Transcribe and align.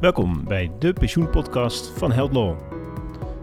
Welkom 0.00 0.44
bij 0.44 0.70
de 0.78 0.92
pensioenpodcast 0.92 1.92
van 1.96 2.12
Held 2.12 2.32
Law. 2.32 2.56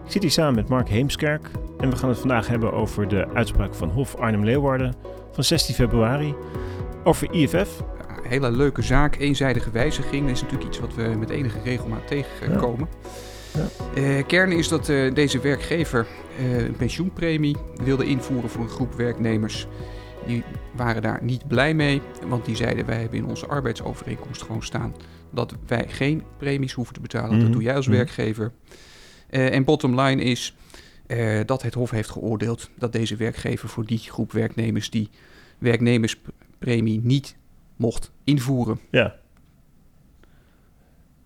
Ik 0.04 0.12
zit 0.12 0.22
hier 0.22 0.30
samen 0.30 0.54
met 0.54 0.68
Mark 0.68 0.88
Heemskerk 0.88 1.50
en 1.78 1.90
we 1.90 1.96
gaan 1.96 2.08
het 2.08 2.18
vandaag 2.18 2.46
hebben 2.48 2.72
over 2.72 3.08
de 3.08 3.28
uitspraak 3.34 3.74
van 3.74 3.88
Hof 3.88 4.14
Arnhem-Leeuwarden 4.14 4.94
van 5.32 5.44
16 5.44 5.74
februari 5.74 6.34
over 7.04 7.32
IFF. 7.32 7.82
Een 8.22 8.28
hele 8.28 8.50
leuke 8.50 8.82
zaak, 8.82 9.16
eenzijdige 9.16 9.70
wijziging. 9.70 10.26
Dat 10.26 10.36
is 10.36 10.42
natuurlijk 10.42 10.68
iets 10.68 10.80
wat 10.80 10.94
we 10.94 11.02
met 11.02 11.30
enige 11.30 11.58
regelmaat 11.64 12.06
tegenkomen. 12.06 12.88
Ja. 13.54 14.00
Eh, 14.02 14.26
kern 14.26 14.52
is 14.52 14.68
dat 14.68 14.88
eh, 14.88 15.14
deze 15.14 15.40
werkgever 15.40 16.06
eh, 16.38 16.58
een 16.58 16.76
pensioenpremie 16.76 17.56
wilde 17.84 18.04
invoeren 18.04 18.50
voor 18.50 18.62
een 18.62 18.68
groep 18.68 18.94
werknemers. 18.94 19.66
Die 20.26 20.42
waren 20.76 21.02
daar 21.02 21.22
niet 21.22 21.48
blij 21.48 21.74
mee, 21.74 22.02
want 22.26 22.44
die 22.44 22.56
zeiden 22.56 22.86
wij 22.86 23.00
hebben 23.00 23.18
in 23.18 23.26
onze 23.26 23.46
arbeidsovereenkomst 23.46 24.42
gewoon 24.42 24.62
staan 24.62 24.94
dat 25.30 25.54
wij 25.66 25.88
geen 25.88 26.22
premies 26.36 26.72
hoeven 26.72 26.94
te 26.94 27.00
betalen. 27.00 27.30
Dat 27.30 27.40
Mhm. 27.42 27.52
doe 27.52 27.62
jij 27.62 27.76
als 27.76 27.86
Mhm. 27.86 27.96
werkgever. 27.96 28.52
Eh, 29.30 29.54
en 29.54 29.64
bottom 29.64 30.00
line 30.00 30.22
is 30.22 30.54
eh, 31.06 31.40
dat 31.44 31.62
het 31.62 31.74
Hof 31.74 31.90
heeft 31.90 32.10
geoordeeld 32.10 32.70
dat 32.78 32.92
deze 32.92 33.16
werkgever 33.16 33.68
voor 33.68 33.84
die 33.86 33.98
groep 33.98 34.32
werknemers 34.32 34.90
die 34.90 35.10
werknemerspremie 35.58 37.00
niet 37.02 37.36
mocht 37.76 38.10
invoeren. 38.24 38.80
Ja. 38.90 39.14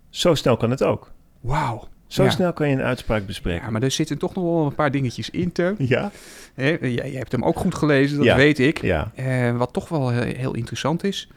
Zo 0.09 0.35
snel 0.35 0.57
kan 0.57 0.69
het 0.69 0.83
ook. 0.83 1.11
Wauw. 1.39 1.87
Zo 2.11 2.23
Ja. 2.23 2.29
snel 2.29 2.53
kan 2.53 2.69
je 2.69 2.75
een 2.75 2.81
uitspraak 2.81 3.25
bespreken. 3.25 3.65
Ja, 3.65 3.71
maar 3.71 3.83
er 3.83 3.91
zitten 3.91 4.17
toch 4.17 4.35
nog 4.35 4.43
wel 4.43 4.65
een 4.65 4.75
paar 4.75 4.91
dingetjes 4.91 5.29
in. 5.29 5.51
Ja? 5.77 6.11
Hè, 6.53 6.77
jij, 6.81 6.91
jij 6.91 7.11
hebt 7.11 7.31
hem 7.31 7.43
ook 7.43 7.59
goed 7.59 7.75
gelezen, 7.75 8.17
dat 8.17 8.25
Ja. 8.25 8.35
weet 8.35 8.59
ik. 8.59 8.81
Ja. 8.81 9.11
Eh, 9.15 9.57
wat 9.57 9.73
toch 9.73 9.89
wel 9.89 10.09
heel, 10.09 10.53
interessant 10.55 11.03
is. 11.03 11.29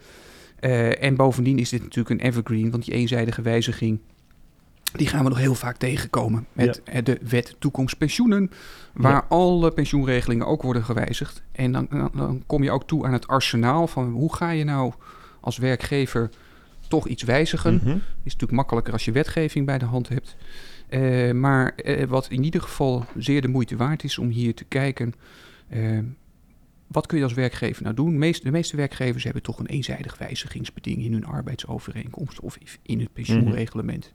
Eh, 0.60 1.02
en 1.02 1.16
bovendien 1.16 1.58
is 1.58 1.68
dit 1.68 1.82
natuurlijk 1.82 2.20
een 2.20 2.26
evergreen, 2.26 2.70
want 2.70 2.84
die 2.84 2.94
eenzijdige 2.94 3.42
wijziging... 3.42 3.98
die 4.92 5.06
gaan 5.06 5.22
we 5.22 5.28
nog 5.28 5.38
heel 5.38 5.54
vaak 5.54 5.76
tegenkomen 5.76 6.46
met 6.52 6.82
eh, 6.84 7.04
de 7.04 7.18
wet 7.28 7.56
toekomst 7.58 7.98
pensioenen... 7.98 8.50
waar 8.92 9.24
alle 9.28 9.70
pensioenregelingen 9.70 10.46
ook 10.46 10.62
worden 10.62 10.84
gewijzigd. 10.84 11.42
En 11.52 11.72
dan, 11.72 11.88
dan 12.14 12.42
kom 12.46 12.62
je 12.62 12.70
ook 12.70 12.86
toe 12.86 13.06
aan 13.06 13.12
het 13.12 13.26
arsenaal 13.26 13.86
van... 13.86 14.10
hoe 14.10 14.34
ga 14.34 14.50
je 14.50 14.64
nou 14.64 14.92
als 15.40 15.58
werkgever 15.58 16.30
toch 16.88 17.08
iets 17.08 17.22
wijzigen... 17.22 17.74
Mhm. 17.74 17.88
is 17.96 18.32
natuurlijk 18.32 18.52
makkelijker 18.52 18.92
als 18.92 19.04
je 19.04 19.12
wetgeving 19.12 19.66
bij 19.66 19.78
de 19.78 19.84
hand 19.84 20.08
hebt. 20.08 20.36
Eh, 20.88 21.32
maar 21.32 21.74
eh, 21.74 22.06
wat 22.06 22.28
in 22.30 22.44
ieder 22.44 22.60
geval 22.60 23.04
zeer 23.18 23.40
de 23.42 23.48
moeite 23.48 23.76
waard 23.76 24.04
is 24.04 24.18
om 24.18 24.28
hier 24.28 24.54
te 24.54 24.64
kijken. 24.64 25.12
eh, 25.68 25.98
wat 26.86 27.06
kun 27.06 27.18
je 27.18 27.24
als 27.24 27.32
werkgever 27.34 27.82
nou 27.82 27.94
doen? 27.94 28.18
Meest- 28.18 28.42
de 28.42 28.50
meeste 28.50 28.76
werkgevers 28.76 29.24
hebben 29.24 29.42
toch 29.42 29.58
een 29.58 29.66
eenzijdig 29.66 30.18
wijzigingsbeding 30.18 31.02
in 31.02 31.12
hun 31.12 31.24
arbeidsovereenkomst 31.26 32.40
of 32.40 32.58
in 32.82 33.00
het 33.00 33.12
pensioenreglement. 33.12 34.12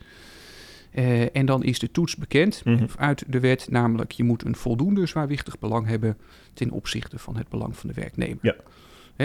Eh, 0.92 1.36
en 1.36 1.46
dan 1.46 1.64
is 1.64 1.80
de 1.80 1.92
toets 1.92 2.16
bekend 2.16 2.62
Mhm. 2.66 2.86
uit 2.98 3.24
de 3.28 3.40
wet, 3.40 3.68
namelijk 3.70 4.12
je 4.12 4.24
moet 4.24 4.46
een 4.46 4.56
voldoende 4.56 5.06
zwaarwichtig 5.06 5.60
belang 5.60 5.88
hebben 5.88 6.18
ten 6.54 6.72
opzichte 6.72 7.20
van 7.20 7.38
het 7.38 7.50
belang 7.50 7.78
van 7.78 7.90
de 7.90 7.96
werknemer. 7.96 8.38
Ja. 8.42 8.56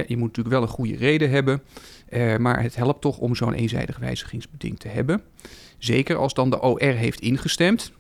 Je 0.06 0.16
moet 0.16 0.26
natuurlijk 0.26 0.54
wel 0.54 0.62
een 0.62 0.68
goede 0.68 0.96
reden 0.96 1.30
hebben, 1.30 1.62
eh, 2.08 2.36
maar 2.36 2.62
het 2.62 2.76
helpt 2.76 3.00
toch 3.00 3.18
om 3.18 3.34
zo'n 3.34 3.52
eenzijdig 3.52 3.98
wijzigingsbeding 3.98 4.78
te 4.78 4.88
hebben. 4.88 5.22
Zeker 5.78 6.16
als 6.16 6.34
dan 6.34 6.50
de 6.50 6.60
OR 6.60 6.80
heeft 6.80 7.20
ingestemd, 7.20 7.92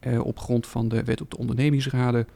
eh, 0.00 0.24
op 0.24 0.38
grond 0.38 0.66
van 0.66 0.88
de 0.88 1.04
wet 1.04 1.20
op 1.20 1.30
de 1.30 1.38
ondernemingsraden, 1.38 2.28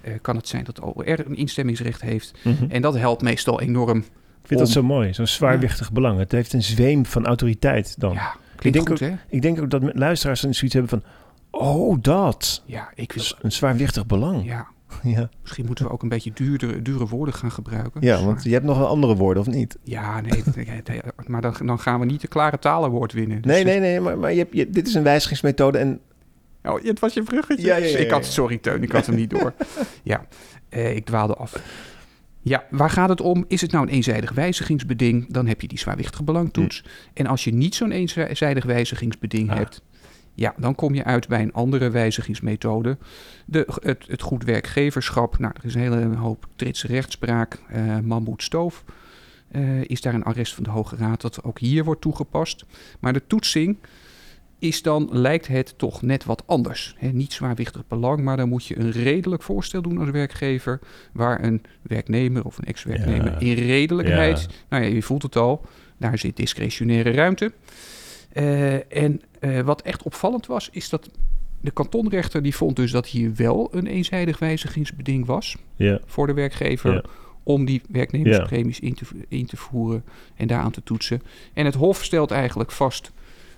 eh, 0.00 0.12
kan 0.22 0.36
het 0.36 0.48
zijn 0.48 0.64
dat 0.64 0.76
de 0.76 0.84
OR 0.84 1.26
een 1.26 1.36
instemmingsrecht 1.36 2.00
heeft. 2.00 2.32
Mhm. 2.44 2.64
En 2.68 2.82
dat 2.82 2.96
helpt 2.96 3.22
meestal 3.22 3.60
enorm. 3.60 3.98
Ik 3.98 4.46
vind 4.56 4.60
dat 4.60 4.68
zo 4.68 4.82
mooi, 4.82 5.14
zo'n 5.14 5.26
zwaarwichtig 5.26 5.92
belang. 5.92 6.18
Het 6.18 6.32
heeft 6.32 6.52
een 6.52 6.62
zweem 6.62 7.06
van 7.06 7.26
autoriteit 7.26 8.00
dan. 8.00 8.12
Ja, 8.12 8.34
klinkt 8.56 8.78
denk 8.78 8.88
goed 8.98 9.02
ook- 9.08 9.14
hè? 9.14 9.16
Ik 9.28 9.42
denk 9.42 9.60
ook 9.60 9.70
dat 9.70 9.82
luisteraars 9.94 10.40
zoiets 10.40 10.72
hebben 10.74 10.88
van... 10.88 11.02
Oh, 11.50 11.96
dat. 12.00 12.62
Ja, 12.66 12.90
ik. 12.94 13.12
Dus 13.12 13.36
een 13.40 13.52
zwaarwichtig 13.52 14.06
belang. 14.06 14.44
Ja, 14.44 14.66
Ja, 15.02 15.28
misschien 15.42 15.66
moeten 15.66 15.84
we 15.84 15.90
ook 15.90 16.02
een 16.02 16.08
beetje 16.08 16.30
duurdere, 16.34 16.82
dure 16.82 17.06
woorden 17.06 17.34
gaan 17.34 17.50
gebruiken. 17.52 18.00
ja 18.02 18.24
want 18.24 18.42
je 18.44 18.52
hebt 18.52 18.64
nog 18.64 18.78
wel 18.78 18.86
andere 18.86 19.16
woorden, 19.16 19.42
of 19.42 19.48
niet? 19.48 19.78
Ja, 19.82 20.20
nee, 20.20 20.42
maar 21.26 21.40
dan, 21.40 21.54
dan 21.64 21.78
gaan 21.78 22.00
we 22.00 22.06
niet 22.06 22.20
de 22.20 22.28
klare 22.28 22.58
talenwoord 22.58 23.12
winnen. 23.12 23.42
Dus- 23.42 23.52
Nee, 23.52 23.64
nee, 23.64 23.80
nee, 23.80 24.00
maar, 24.00 24.18
maar 24.18 24.32
je 24.32 24.38
hebt, 24.38 24.54
je, 24.54 24.70
dit 24.70 24.86
is 24.88 24.94
een 24.94 25.02
wijzigingsmethode 25.02 25.78
en... 25.78 26.00
Oh, 26.62 26.82
het 26.82 26.98
was 27.00 27.14
je 27.14 27.22
bruggetje. 27.22 27.66
Ja, 27.66 27.76
ja, 27.76 27.86
ja, 27.86 27.98
Ik 27.98 28.10
had, 28.10 28.24
sorry 28.26 28.58
Teun, 28.58 28.82
ik 28.82 28.92
had 28.92 29.06
hem 29.06 29.14
niet 29.14 29.30
door. 29.30 29.52
Ja, 30.02 30.26
eh, 30.68 30.96
ik 30.96 31.04
dwaalde 31.06 31.34
af. 31.34 31.62
Ja, 32.42 32.64
waar 32.70 32.90
gaat 32.90 33.08
het 33.08 33.20
om? 33.20 33.44
Is 33.48 33.60
het 33.60 33.72
nou 33.72 33.86
een 33.86 33.92
eenzijdig 33.92 34.32
wijzigingsbeding? 34.32 35.32
Dan 35.32 35.46
heb 35.46 35.60
je 35.60 35.68
die 35.68 35.78
zwaarwichtige 35.78 36.22
belangtoets. 36.22 36.84
En 37.14 37.26
als 37.26 37.44
je 37.44 37.54
niet 37.54 37.74
zo'n 37.74 37.90
eenzijdig 37.90 38.64
wijzigingsbeding 38.64 39.46
Hm. 39.46 39.52
Ah. 39.52 39.58
hebt... 39.58 39.82
Ja, 40.40 40.54
dan 40.56 40.74
kom 40.74 40.94
je 40.94 41.04
uit 41.04 41.28
bij 41.28 41.42
een 41.42 41.52
andere 41.52 41.90
wijzigingsmethode. 41.90 42.98
De, 43.44 43.66
het, 43.82 44.04
het 44.08 44.22
goed 44.22 44.44
werkgeverschap. 44.44 45.38
Nou, 45.38 45.52
er 45.56 45.64
is 45.64 45.74
een 45.74 45.80
hele 45.80 46.16
hoop 46.16 46.46
Tritse 46.56 46.86
rechtspraak. 46.86 47.58
eh 47.68 47.98
Mammoet 47.98 48.42
Stoof 48.42 48.84
eh, 49.50 49.82
is 49.82 50.00
daar 50.00 50.14
een 50.14 50.22
arrest 50.22 50.54
van 50.54 50.64
de 50.64 50.70
Hoge 50.70 50.96
Raad... 50.96 51.20
dat 51.20 51.44
ook 51.44 51.58
hier 51.58 51.84
wordt 51.84 52.00
toegepast. 52.00 52.64
Maar 53.00 53.12
de 53.12 53.22
toetsing 53.26 53.76
is 54.58 54.82
dan, 54.82 55.08
lijkt 55.12 55.46
het 55.46 55.74
toch 55.76 56.02
net 56.02 56.24
wat 56.24 56.42
anders. 56.46 56.96
Niet 57.12 57.32
zwaarwichtig 57.32 57.86
belang, 57.88 58.20
maar 58.20 58.36
dan 58.36 58.48
moet 58.48 58.66
je 58.66 58.78
een 58.78 58.90
redelijk 58.90 59.42
voorstel 59.42 59.82
doen 59.82 59.98
als 59.98 60.10
werkgever... 60.10 60.78
waar 61.12 61.44
een 61.44 61.62
werknemer 61.82 62.44
of 62.44 62.58
een 62.58 62.64
ex-werknemer 62.64 63.32
Ja. 63.32 63.38
in 63.38 63.54
redelijkheid... 63.54 64.40
Ja. 64.40 64.46
Nou 64.68 64.82
ja, 64.84 64.88
je 64.94 65.02
voelt 65.02 65.22
het 65.22 65.36
al, 65.36 65.64
daar 65.96 66.18
zit 66.18 66.36
discretionaire 66.36 67.10
ruimte. 67.10 67.52
Eh, 68.32 68.92
en 68.92 69.20
eh, 69.38 69.60
wat 69.60 69.82
echt 69.82 70.02
opvallend 70.02 70.46
was, 70.46 70.68
is 70.72 70.88
dat 70.88 71.10
de 71.60 71.70
kantonrechter... 71.70 72.42
die 72.42 72.54
vond 72.54 72.76
dus 72.76 72.90
dat 72.90 73.06
hier 73.06 73.34
wel 73.34 73.68
een 73.70 73.86
eenzijdig 73.86 74.38
wijzigingsbeding 74.38 75.26
was... 75.26 75.56
Voor 76.06 76.26
de 76.26 76.34
werkgever... 76.34 77.04
Om 77.42 77.64
die 77.64 77.82
werknemerspremies 77.88 78.80
in, 78.80 78.94
te, 78.94 79.04
in 79.28 79.46
te 79.46 79.56
voeren 79.56 80.04
en 80.36 80.46
daaraan 80.46 80.70
te 80.70 80.82
toetsen. 80.82 81.22
En 81.52 81.64
het 81.64 81.74
Hof 81.74 82.04
stelt 82.04 82.30
eigenlijk 82.30 82.70
vast 82.70 83.12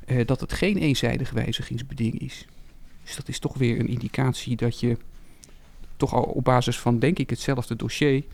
eh, 0.07 0.27
dat 0.27 0.41
het 0.41 0.53
geen 0.53 0.77
eenzijdig 0.77 1.31
wijzigingsbeding 1.31 2.19
is. 2.19 2.47
Dus 3.05 3.17
dat 3.17 3.29
is 3.29 3.39
toch 3.39 3.59
weer 3.59 3.81
een 3.81 3.89
indicatie 3.89 4.57
dat 4.57 4.81
je 4.81 4.97
toch 5.97 6.15
al 6.15 6.23
op 6.23 6.45
basis 6.45 6.79
van, 6.79 6.99
denk 6.99 7.19
ik, 7.19 7.31
hetzelfde 7.31 7.77
dossier 7.77 8.25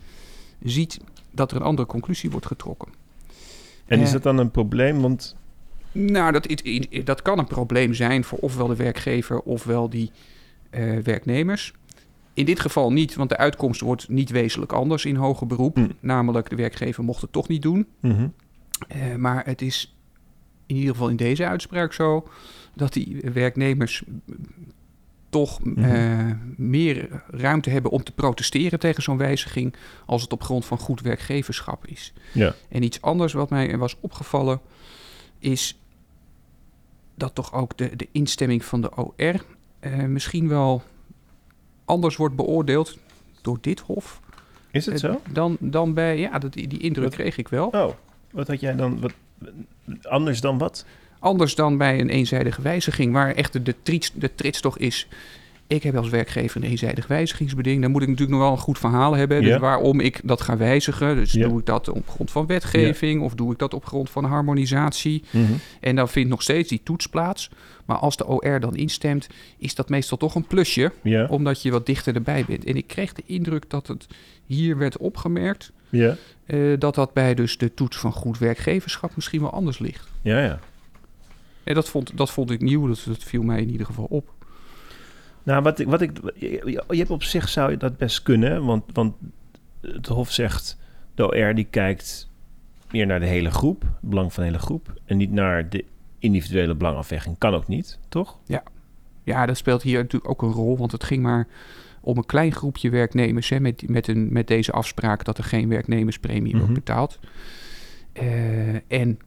ziet 0.63 0.99
dat 1.31 1.51
er 1.51 1.57
een 1.57 1.63
andere 1.63 1.87
conclusie 1.87 2.31
wordt 2.31 2.45
getrokken. 2.45 2.91
en 3.85 3.99
is 3.99 4.11
dat 4.11 4.23
dan 4.23 4.37
een 4.37 4.51
probleem? 4.51 5.01
Want 5.01 5.35
Nou, 5.91 6.31
dat, 6.31 6.47
dat 7.03 7.21
kan 7.21 7.39
een 7.39 7.47
probleem 7.47 7.93
zijn 7.93 8.23
voor 8.23 8.37
ofwel 8.37 8.67
de 8.67 8.75
werkgever 8.75 9.39
ofwel 9.41 9.89
die 9.89 10.11
eh, 10.69 10.97
werknemers. 10.97 11.73
In 12.33 12.45
dit 12.45 12.59
geval 12.59 12.91
niet, 12.91 13.15
want 13.15 13.29
de 13.29 13.37
uitkomst 13.37 13.81
wordt 13.81 14.09
niet 14.09 14.29
wezenlijk 14.29 14.71
anders 14.71 15.05
in 15.05 15.15
hoger 15.15 15.47
beroep. 15.47 15.75
Hm. 15.75 15.87
Namelijk, 15.99 16.49
de 16.49 16.55
werkgever 16.55 17.03
mocht 17.03 17.21
het 17.21 17.31
toch 17.31 17.47
niet 17.47 17.61
doen. 17.61 17.87
Mhm. 17.99 18.27
Eh, 18.87 19.15
maar 19.15 19.45
het 19.45 19.61
is 19.61 19.95
in 20.65 20.75
ieder 20.75 20.91
geval 20.91 21.09
in 21.09 21.15
deze 21.15 21.47
uitspraak 21.47 21.93
zo 21.93 22.27
dat 22.75 22.93
die 22.93 23.21
werknemers 23.33 24.03
mm, 24.05 24.15
toch 25.29 25.63
Mhm. 25.63 25.83
eh, 25.83 26.31
meer 26.55 27.23
ruimte 27.27 27.69
hebben 27.69 27.91
om 27.91 28.03
te 28.03 28.11
protesteren 28.11 28.79
tegen 28.79 29.03
zo'n 29.03 29.17
wijziging 29.17 29.75
als 30.05 30.21
het 30.21 30.33
op 30.33 30.43
grond 30.43 30.65
van 30.65 30.77
goed 30.77 31.01
werkgeverschap 31.01 31.87
is. 31.87 32.13
Ja. 32.33 32.55
En 32.69 32.83
iets 32.83 33.01
anders 33.01 33.33
wat 33.33 33.49
mij 33.49 33.77
was 33.77 33.97
opgevallen 33.99 34.59
is 35.39 35.79
dat 37.15 37.35
toch 37.35 37.53
ook 37.53 37.77
de, 37.77 37.95
de 37.95 38.07
instemming 38.11 38.65
van 38.65 38.81
de 38.81 38.95
OR 38.95 39.13
eh, 39.79 39.97
misschien 39.97 40.47
wel 40.47 40.83
anders 41.85 42.15
wordt 42.15 42.35
beoordeeld 42.35 42.97
door 43.41 43.57
dit 43.61 43.79
hof 43.79 44.19
Is 44.71 44.85
het 44.85 45.03
eh, 45.03 45.09
zo? 45.09 45.21
dan, 45.31 45.57
dan 45.59 45.93
bij, 45.93 46.17
ja, 46.17 46.39
dat, 46.39 46.53
die, 46.53 46.67
die 46.67 46.79
indruk 46.79 47.05
Wat- 47.05 47.13
kreeg 47.15 47.37
ik 47.37 47.47
wel. 47.47 47.67
Oh, 47.67 47.93
wat 48.31 48.47
had 48.47 48.59
jij 48.59 48.75
dan... 48.75 48.99
Wat, 48.99 49.13
anders 50.01 50.41
dan 50.41 50.57
wat? 50.57 50.85
Anders 51.19 51.55
dan 51.55 51.77
bij 51.77 51.99
een 51.99 52.09
eenzijdige 52.09 52.61
wijziging, 52.61 53.13
waar 53.13 53.35
echt 53.35 53.53
de, 53.53 53.61
de, 53.63 53.75
trits, 53.83 54.11
de 54.13 54.35
trits 54.35 54.61
toch 54.61 54.77
is. 54.77 55.07
Ik 55.69 55.83
heb 55.83 55.95
als 55.95 56.09
werkgever 56.09 56.63
een 56.63 56.69
eenzijdig 56.69 57.07
wijzigingsbeding. 57.07 57.81
Dan 57.81 57.91
moet 57.91 58.01
ik 58.01 58.07
natuurlijk 58.07 58.37
nog 58.37 58.45
wel 58.47 58.55
een 58.55 58.63
goed 58.63 58.77
verhaal 58.79 59.15
hebben. 59.15 59.41
Dus 59.41 59.49
Ja. 59.49 59.59
waarom 59.59 59.99
ik 59.99 60.19
dat 60.23 60.41
ga 60.41 60.57
wijzigen. 60.57 61.15
Dus 61.15 61.31
Ja. 61.31 61.47
doe 61.47 61.59
ik 61.59 61.65
dat 61.65 61.89
op 61.89 62.09
grond 62.09 62.31
van 62.31 62.45
wetgeving 62.45 63.21
of 63.21 63.33
doe 63.35 63.51
ik 63.51 63.57
dat 63.59 63.73
op 63.73 63.85
grond 63.85 64.09
van 64.09 64.23
harmonisatie. 64.25 65.23
Mhm. 65.31 65.43
En 65.79 65.95
dan 65.95 66.09
vindt 66.09 66.29
nog 66.29 66.41
steeds 66.41 66.69
die 66.69 66.81
toets 66.83 67.07
plaats. 67.07 67.49
Maar 67.85 67.97
als 67.97 68.17
de 68.17 68.27
OR 68.27 68.59
dan 68.59 68.75
instemt, 68.75 69.27
is 69.57 69.75
dat 69.75 69.89
meestal 69.89 70.17
toch 70.17 70.35
een 70.35 70.47
plusje. 70.47 70.91
Omdat 71.29 71.61
je 71.61 71.71
wat 71.71 71.85
dichter 71.85 72.15
erbij 72.15 72.45
bent. 72.47 72.65
En 72.65 72.75
ik 72.75 72.87
kreeg 72.87 73.13
de 73.13 73.23
indruk 73.25 73.69
dat 73.69 73.87
het 73.87 74.07
hier 74.45 74.77
werd 74.77 74.97
opgemerkt. 74.97 75.71
ja, 75.89 76.15
eh, 76.45 76.59
dat 76.79 76.95
dat 76.95 77.13
bij 77.13 77.33
dus 77.35 77.57
de 77.57 77.73
toets 77.73 77.97
van 77.97 78.11
goed 78.11 78.37
werkgeverschap 78.37 79.11
misschien 79.15 79.41
wel 79.41 79.51
anders 79.51 79.79
ligt. 79.79 80.07
ja, 80.21 80.43
ja. 80.43 80.59
En 81.63 81.73
dat 81.75 81.89
vond, 81.89 82.11
dat 82.17 82.31
vond 82.31 82.51
ik 82.51 82.61
nieuw, 82.61 82.87
dat, 82.87 83.03
dat 83.07 83.23
viel 83.23 83.41
mij 83.43 83.61
in 83.61 83.69
ieder 83.69 83.85
geval 83.85 84.05
op. 84.09 84.29
Nou, 85.43 85.61
wat 85.61 85.79
ik, 85.79 85.87
wat 85.87 86.01
ik, 86.01 86.11
je, 86.35 86.83
hebt 86.87 87.09
op 87.09 87.23
zich 87.23 87.49
zou 87.49 87.71
je 87.71 87.77
dat 87.77 87.97
best 87.97 88.23
kunnen, 88.23 88.65
want, 88.65 88.83
want 88.93 89.15
het 89.81 90.07
Hof 90.07 90.31
zegt, 90.31 90.77
de 91.15 91.27
OR 91.27 91.55
die 91.55 91.67
kijkt 91.69 92.29
meer 92.91 93.05
naar 93.05 93.19
de 93.19 93.25
hele 93.25 93.51
groep, 93.51 93.81
het 93.81 94.09
belang 94.09 94.33
van 94.33 94.43
de 94.43 94.49
hele 94.49 94.61
groep, 94.61 94.93
en 95.05 95.17
niet 95.17 95.31
naar 95.31 95.69
de 95.69 95.85
individuele 96.19 96.75
belangafweging 96.75 97.37
kan 97.37 97.53
ook 97.53 97.67
niet, 97.67 97.99
toch? 98.09 98.37
Ja, 99.23 99.45
dat 99.45 99.57
speelt 99.57 99.81
hier 99.81 99.97
natuurlijk 100.01 100.31
ook 100.31 100.41
een 100.41 100.51
rol, 100.51 100.77
want 100.77 100.91
het 100.91 101.03
ging 101.03 101.23
maar 101.23 101.47
om 102.01 102.17
een 102.17 102.25
klein 102.25 102.51
groepje 102.51 102.89
werknemers 102.89 103.49
hè, 103.49 103.59
met, 103.59 103.89
met, 103.89 104.07
een, 104.07 104.27
met 104.31 104.47
deze 104.47 104.71
afspraak 104.71 105.23
dat 105.23 105.37
er 105.37 105.43
geen 105.43 105.69
werknemerspremie 105.69 106.51
wordt 106.51 106.65
Mhm. 106.65 106.73
betaald. 106.73 107.19
Eh, 108.13 108.91
en 108.91 109.19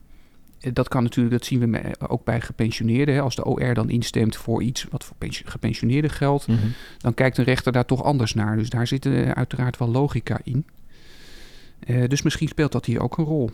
dat 0.73 0.89
kan 0.89 1.03
natuurlijk, 1.03 1.35
dat 1.35 1.45
zien 1.45 1.61
we 1.61 1.67
me- 1.67 1.95
ook 2.09 2.25
bij 2.25 2.41
gepensioneerden. 2.41 3.15
Hè. 3.15 3.21
Als 3.21 3.35
de 3.37 3.45
OR 3.45 3.75
dan 3.75 3.91
instemt 3.91 4.37
voor 4.37 4.63
iets 4.63 4.87
wat 4.91 5.05
voor 5.05 5.17
pensi- 5.17 5.43
gepensioneerden 5.47 6.11
geldt, 6.11 6.47
dan 6.99 7.15
kijkt 7.15 7.39
een 7.39 7.45
rechter 7.45 7.73
daar 7.73 7.85
toch 7.87 8.03
anders 8.03 8.35
naar. 8.35 8.57
Dus 8.57 8.71
daar 8.71 8.87
zit 8.87 9.07
eh, 9.07 9.31
uiteraard 9.31 9.79
wel 9.79 9.89
logica 9.89 10.41
in. 10.45 10.67
Eh, 11.81 12.09
dus 12.09 12.23
misschien 12.23 12.49
speelt 12.49 12.73
dat 12.73 12.85
hier 12.87 13.01
ook 13.01 13.19
een 13.19 13.25
rol. 13.25 13.51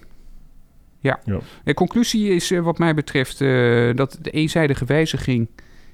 Ja. 1.01 1.21
Ja. 1.25 1.39
De 1.65 1.75
conclusie 1.75 2.29
is 2.35 2.51
eh, 2.51 2.61
wat 2.61 2.79
mij 2.79 2.95
betreft 2.95 3.41
eh, 3.41 3.49
dat 3.95 4.19
de 4.23 4.31
eenzijdige 4.31 4.85
wijziging 4.85 5.49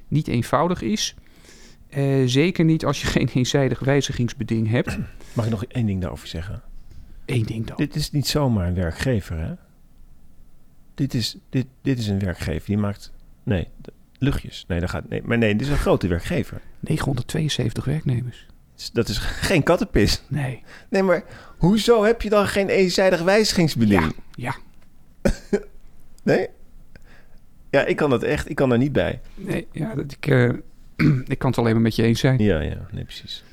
niet 0.09 0.29
eenvoudig 0.29 0.83
is. 0.83 1.15
Eh, 1.89 2.23
zeker 2.27 2.65
niet 2.65 2.85
als 2.85 3.01
je 3.01 3.07
geen 3.17 3.29
eenzijdig 3.35 3.79
wijzigingsbeding 3.79 4.71
hebt. 4.71 4.99
Mag 5.33 5.45
ik 5.45 5.51
nog 5.51 5.65
één 5.65 5.87
ding 5.87 6.01
daarover 6.01 6.29
zeggen? 6.29 6.63
Eén 7.27 7.43
ding 7.43 7.67
dan. 7.67 7.77
Dit 7.77 7.95
is 7.95 8.11
niet 8.11 8.27
zomaar 8.27 8.69
een 8.69 8.75
werkgever, 8.75 9.39
hè? 9.39 9.53
Dit 10.95 11.15
is, 11.15 11.37
dit, 11.51 11.67
dit 11.83 11.99
is 11.99 12.07
een 12.09 12.19
werkgever 12.19 12.67
die 12.67 12.79
maakt... 12.79 13.13
Nee, 13.43 13.69
luchtjes. 14.19 14.65
Nee, 14.69 14.81
dat 14.81 14.91
gaat, 14.91 15.09
nee, 15.09 15.23
maar 15.25 15.39
nee, 15.39 15.53
dit 15.57 15.67
is 15.67 15.73
een 15.73 15.79
grote 15.79 16.07
werkgever. 16.07 16.61
972 16.81 17.85
werknemers. 17.85 18.47
Dat 18.93 19.09
is- 19.09 19.19
geen 19.51 19.63
kattenpis. 19.63 20.23
Nee. 20.29 20.63
Nee, 20.89 21.03
maar 21.03 21.25
hoezo 21.59 22.05
heb 22.05 22.23
je 22.23 22.29
dan 22.29 22.47
geen 22.47 22.69
eenzijdig 22.69 23.23
wijzigingsbeding? 23.23 24.15
Ja. 24.35 24.55
Nee? 26.23 26.49
Ja, 27.71 27.85
ik 27.85 27.97
kan 27.97 28.11
dat 28.11 28.23
echt, 28.23 28.51
ik 28.51 28.57
kan 28.57 28.69
daar 28.69 28.79
niet 28.79 28.93
bij. 28.93 29.21
Nee, 29.35 29.67
ja, 29.73 29.95
dat 29.95 30.13
ik, 30.13 30.27
eh, 30.27 30.49
ik 31.35 31.39
kan 31.39 31.51
het 31.51 31.59
alleen 31.59 31.73
maar 31.73 31.83
met 31.83 31.97
je 31.97 32.03
eens 32.03 32.21
zijn. 32.21 32.39
Ja, 32.39 32.61
ja, 32.61 32.87
nee, 32.91 33.05
precies. 33.05 33.45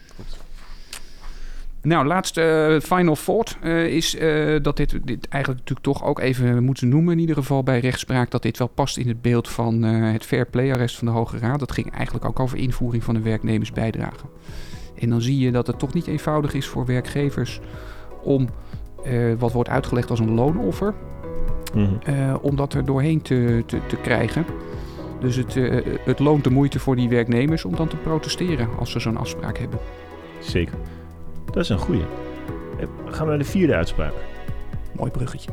Nou, 1.83 2.05
laatste 2.05 2.41
eh, 2.41 2.79
final 2.97 3.15
thought 3.15 3.57
eh, 3.61 3.85
is 3.85 4.15
eh, 4.15 4.55
dat 4.61 4.77
dit, 4.77 4.89
dit 5.03 5.27
eigenlijk 5.27 5.59
natuurlijk 5.59 5.79
toch 5.97 6.03
ook 6.03 6.19
even 6.19 6.63
moeten 6.63 6.89
noemen, 6.89 7.13
in 7.13 7.19
ieder 7.19 7.35
geval 7.35 7.63
bij 7.63 7.79
rechtspraak, 7.79 8.31
dat 8.31 8.41
dit 8.41 8.57
wel 8.57 8.67
past 8.67 8.97
in 8.97 9.07
het 9.07 9.21
beeld 9.21 9.49
van 9.49 9.81
het 9.83 10.25
fair 10.25 10.45
play 10.45 10.71
arrest 10.71 10.97
van 10.97 11.07
de 11.07 11.13
Hoge 11.13 11.37
Raad. 11.37 11.59
Dat 11.59 11.71
ging 11.71 11.91
eigenlijk 11.91 12.25
ook 12.25 12.39
over 12.39 12.57
invoering 12.57 13.03
van 13.03 13.13
de 13.13 13.21
werknemersbijdrage. 13.21 14.25
En 14.99 15.09
dan 15.09 15.21
zie 15.21 15.39
je 15.39 15.51
dat 15.51 15.67
het 15.67 15.79
toch 15.79 15.93
niet 15.93 16.07
eenvoudig 16.07 16.53
is 16.53 16.67
voor 16.67 16.85
werkgevers 16.85 17.59
om 18.23 18.49
wat 19.37 19.51
wordt 19.51 19.69
uitgelegd 19.69 20.09
als 20.09 20.19
een 20.19 20.33
loonoffer, 20.33 20.93
Mhm. 21.73 22.35
om 22.41 22.55
dat 22.55 22.73
er 22.73 22.85
doorheen 22.85 23.21
te, 23.21 23.63
te, 23.65 23.77
te 23.87 23.95
krijgen. 23.95 24.45
Dus 25.19 25.35
het, 25.35 25.53
het 26.05 26.19
loont 26.19 26.43
de 26.43 26.49
moeite 26.49 26.79
voor 26.79 26.95
die 26.95 27.09
werknemers 27.09 27.65
om 27.65 27.75
dan 27.75 27.87
te 27.87 27.95
protesteren 27.95 28.67
als 28.79 28.91
ze 28.91 28.99
zo'n 28.99 29.17
afspraak 29.17 29.57
hebben. 29.57 29.79
Zeker. 30.39 30.75
Dat 31.51 31.63
is 31.63 31.69
een 31.69 31.77
goeie. 31.77 32.01
Eh, 32.79 32.85
Gaan 33.05 33.23
we 33.23 33.29
naar 33.29 33.37
de 33.37 33.45
vierde 33.45 33.75
uitspraak. 33.75 34.13
Mooi 34.91 35.11
bruggetje. 35.11 35.49